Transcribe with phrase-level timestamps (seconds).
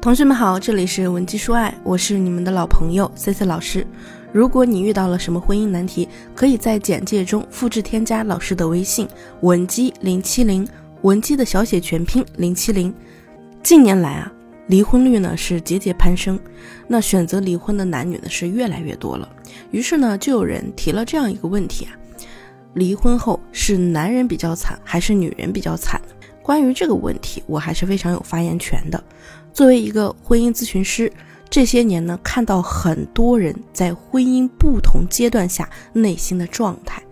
[0.00, 3.86] 同学们好，这里是文姬说爱，我是你们的老朋友 C C 老师。
[4.32, 9.06] 如果你遇到了什么婚姻难题，可以在简介中复制添加老师的微信
[9.42, 10.66] 文姬零七零，
[11.02, 12.94] 文姬的小写全拼零七零。
[13.62, 14.32] 近年来啊，
[14.68, 16.40] 离婚率呢是节节攀升，
[16.88, 19.28] 那选择离婚的男女呢是越来越多了。
[19.70, 21.92] 于是呢，就有人提了这样一个问题啊：
[22.72, 26.00] 离婚后是男人比较惨，还是女人比较惨？
[26.42, 29.04] 关于这个问题，我还是非常有发言权的。
[29.52, 31.12] 作为一个婚姻咨询师，
[31.48, 37.02] 这些年呢，看到很多人在婚姻不同阶段下内心的状态。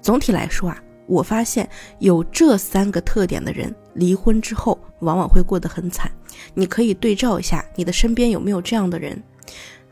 [0.00, 6.10] 总体来说啊，我发现有这三个特点的人，离婚之后往往会过得很惨。
[6.54, 9.20] 你可以对照一下，你的身边有没有这样的人？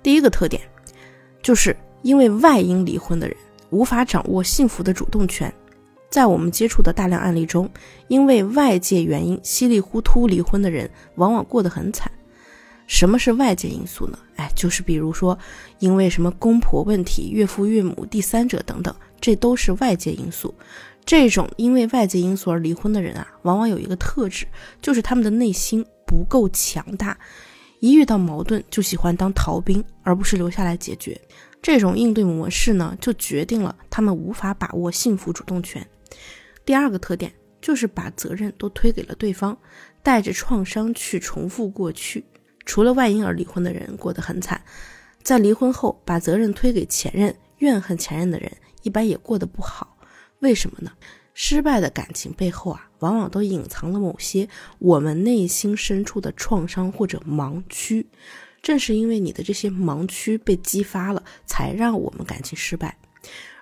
[0.02, 0.62] 第一个特点，
[1.42, 3.36] 就是因为外因离婚的人，
[3.70, 5.52] 无法掌握幸福的主动权。
[6.10, 7.68] 在我们接触的大量案例中，
[8.08, 12.10] 因为外界原因稀里糊涂离婚的人，往往过得很惨。
[12.86, 14.18] 什么是外界因素呢？
[14.36, 15.36] 哎，就是比如说，
[15.80, 20.54] 因为什么公婆问题、岳父岳母、第三者等等，这都是外界因素。
[21.04, 24.46] 这种因为外界因素而离婚的人啊，往往有一个特质，
[24.80, 27.18] 就是他们的内心不够强大，
[27.80, 31.20] 一遇到矛盾就喜欢当逃兵，而不是留下来解决。
[31.60, 35.84] 这种应对模式呢，就决定了他们无法把握幸福主动权。
[36.66, 39.56] 第二个特点就是把责任都推给了对方，
[40.02, 42.22] 带着创伤去重复过去。
[42.66, 44.60] 除了外因而离婚的人过得很惨，
[45.22, 49.96] 在离婚后把责任推给前任、怨恨前任的人，一般也过得不好。
[50.40, 50.90] 为什么呢？
[51.32, 58.06] 失败的感情背后啊，往往都隐藏了某些我们内心深处的创伤或者盲区。
[58.62, 62.98] 正是因为你的这些盲区被激发了，才让我们感情失败。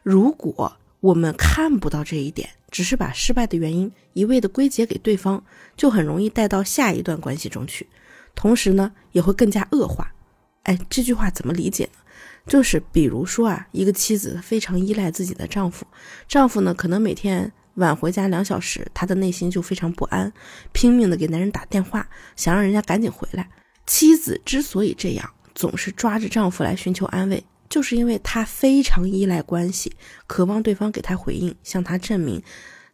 [0.03, 5.45] 如果我们看不到这一点，只是把失败的原因一味的归结给对方，
[5.77, 7.87] 就很容易带到下一段关系中去，
[8.35, 10.15] 同时呢，也会更加恶化。
[10.63, 11.99] 哎，这句话怎么理解呢？
[12.47, 15.87] 就是比如说啊，一个妻子非常依赖自己的丈夫，
[16.27, 20.33] 丈夫呢可能每天晚回家两小时，她的内心就非常不安，
[20.73, 23.51] 拼命的给男人打电话，想让人家赶紧回来。
[23.87, 27.45] 妻子之所以这样，总是抓着丈夫来寻求安慰。
[27.69, 29.93] 就是因为他非常依赖关系，
[30.27, 32.43] 渴望对方给他回应，向他证明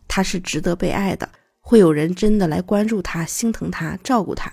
[0.08, 1.28] 他是值得被爱的，
[1.60, 4.53] 会有人真的来关注他、心疼他、照顾他。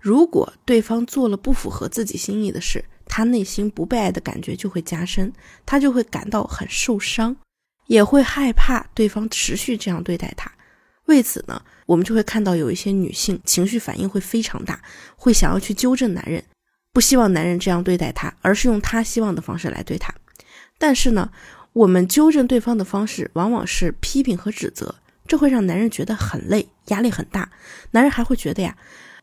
[0.00, 5.32] 如果对方做了不符合自己心意的事，他内心不被爱的感觉就会加深，
[5.66, 7.36] 他就会感到很受伤，
[7.86, 10.50] 也会害怕对方持续这样对待他。
[11.06, 14.80] 为此呢，我们就会看到有一些女性情绪反应会非常大，
[15.16, 16.42] 会想要去纠正男人。
[16.92, 20.14] 不希望男人这样对待她，而是用她希望的方式来对她。
[20.78, 21.30] 但是呢，
[21.72, 24.96] 我们纠正对方的方式往往是批评和指责，
[25.28, 27.52] 这会让男人觉得很累，压力很大。
[27.92, 28.76] 男人还会觉得呀，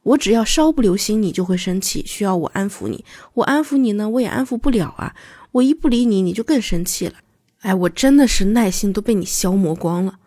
[0.03, 3.03] 我只要稍不留心，你就会生气，需要我安抚你。
[3.33, 5.15] 我安抚你呢，我也安抚不了啊。
[5.51, 7.15] 我一不理你，你就更生气了。
[7.61, 10.19] 哎，我真的是耐心都被你消磨光了。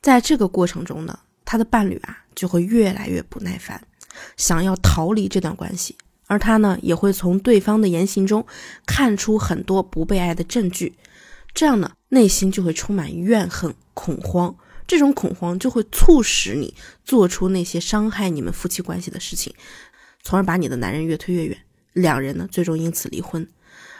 [0.00, 3.80] 在这个过程中呢，他的伴侣啊就会越来越不耐烦，
[4.36, 5.96] 想要逃离这段关系。
[6.26, 8.46] 而他呢，也会从对方的言行中
[8.86, 10.94] 看出很多不被爱的证据，
[11.52, 14.56] 这样呢，内心就会充满怨恨、恐慌。
[14.86, 16.74] 这种恐慌就会促使你
[17.04, 19.54] 做出那些伤害你们夫妻关系的事情，
[20.22, 21.56] 从而把你的男人越推越远。
[21.92, 23.46] 两人呢，最终因此离婚。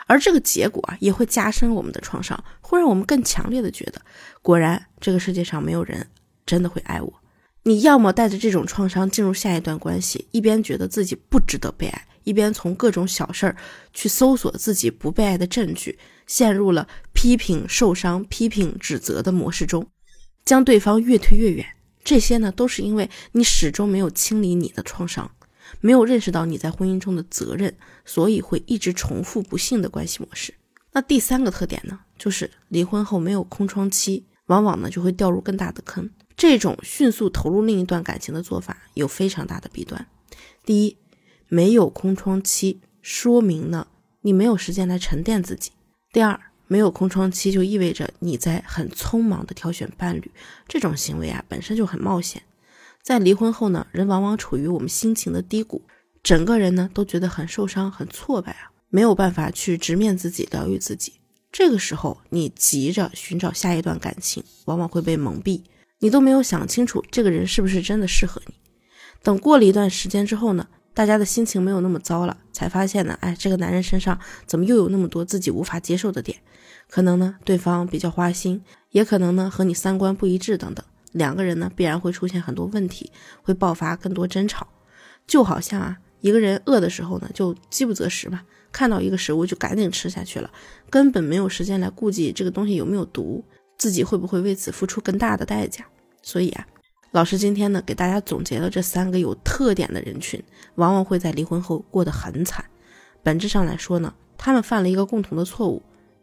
[0.06, 4.02] 而这个结果啊，也会加深我们的创伤，会让我们更强烈的觉得，
[4.42, 6.08] 果然这个世界上没有人
[6.44, 7.12] 真的会爱我。
[7.62, 12.06] 你要么带着这种创伤进入下一段关系，一边觉得自己不值得被爱。
[12.24, 13.56] 一边从各种小事儿
[13.92, 19.86] 去搜索自己不被爱的证据，陷入了批评、受伤、批评、指责的模式中，
[20.44, 21.66] 将对方越推越远。
[22.04, 25.30] 这些呢，都是因为你始终没有清理你的创伤，
[25.80, 30.54] 没有认识到你在婚姻中的责任，所以会一直重复不幸的关系模式。
[30.92, 36.10] 那第三个特点呢，就是离婚后没有空窗期，往往呢就会掉入更大的坑。
[36.36, 40.06] 这种迅速投入另一段感情的做法有非常大的弊端。
[40.64, 40.96] 第一。
[41.54, 43.86] 没有空窗期，说明呢
[44.22, 45.70] 你没有时间来沉淀自己。
[46.10, 50.30] 第二，没有空窗期就意味着你在很匆忙的挑选伴侣，
[50.66, 52.42] 这种行为啊本身就很冒险。
[53.02, 55.82] 在离婚后呢，人往往处于我们心情的低谷，
[56.22, 61.12] 整个人呢都觉得很受伤、很挫败啊，没有办法去直面自己、疗愈自己。
[61.50, 65.60] 这个时候，你急着寻找下一段感情，往往会被蒙蔽，
[65.98, 68.54] 你都没有想清楚这个人是不是真的适合你。
[69.22, 70.66] 等过了一段时间之后呢？
[70.94, 76.38] 大家的心情没有那么糟了，才发现呢，哎，这个男人身上怎么又有那么多自己无法接受的点？
[76.88, 83.10] 可能呢，对方比较花心，也可能呢和你三观不一致等等，两个人呢必然会出现很多问题，
[83.42, 84.66] 会爆发更多争吵。
[85.26, 90.50] 就好像啊，一个人饿的时候呢，就饥不择食嘛，看到一个食物就赶紧吃下去了，
[90.90, 93.42] 根本没有时间来顾及这个东西有没有毒，
[93.78, 95.86] 自己会不会为此付出更大的代价。
[96.20, 96.66] 所以啊，
[97.12, 100.42] 老师今天呢给大家总结了这三个有特点的人群，
[100.76, 102.64] 往往会在离婚后过得很惨。
[103.22, 105.82] 本质上来说呢，他们犯了一个共同的错误，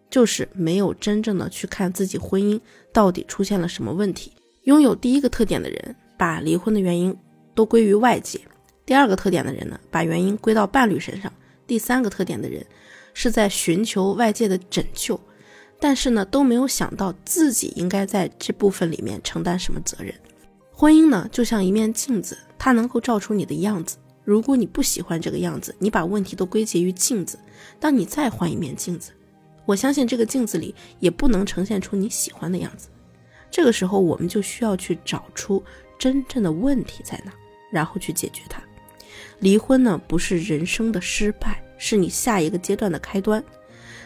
[0.09, 2.59] 就是没有真正的去看自己婚姻
[2.91, 4.33] 到底出现了什么问题。
[4.63, 7.15] 拥有第一个特点的人，把离婚的原因
[7.53, 8.41] 都归于外界。
[8.83, 11.31] 第二个特点的人呢，把原因归到伴侣身上；
[11.67, 12.65] 第三个特点的人，
[13.13, 15.19] 是在寻求外界的拯救，
[15.79, 20.11] 但是呢，都没有想到自己应该在这部分里面承担什么责任。
[20.79, 23.97] 婚姻呢，就像一面镜子，它能够照出你的样子。
[24.23, 27.37] 如果你不喜欢这个样子，你把问题都归结于镜子，
[27.81, 29.11] 当你再换一面镜子，
[29.65, 32.87] 我相信这个镜子里也不能呈现出你喜欢的样子。
[33.51, 35.61] 这个时候，我们就需要去找出
[35.97, 37.33] 真正的问题在哪，
[37.69, 38.63] 然后去解决它。
[39.39, 43.43] 离婚呢，不是人生的失败，是你下一个阶段的开端。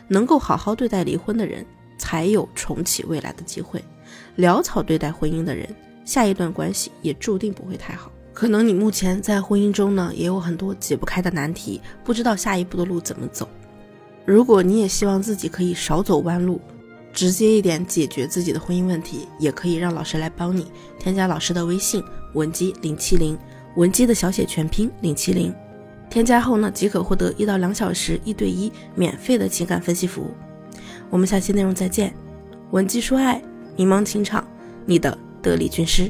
[0.08, 1.64] 能够好好对待离婚的人，
[2.00, 3.80] 才有重启未来的机会。
[4.38, 5.70] 潦草对待婚姻的人，
[6.06, 8.12] 下一段关系也注定不会太好。
[8.34, 13.48] 可能你目前在婚姻中呢，也有很多解不开的难题，不知道下一步的路怎么走。
[14.26, 16.60] 如果你也希望自己可以少走弯路，
[17.14, 20.66] 直接一点解决自己的婚姻问题，也可以让老师来帮你。
[20.98, 22.04] 添加老师的微信
[22.34, 23.38] 文姬零七零。
[23.76, 25.52] 文姬的小写全拼零七零，
[26.08, 30.32] 添加后呢即可获得一到两小时一对一免费的情感分析服务。
[31.10, 32.14] 我们下期内容再见。
[32.70, 33.42] 文姬说爱，
[33.76, 34.48] 迷茫情场，
[34.86, 36.10] 你的得力军师。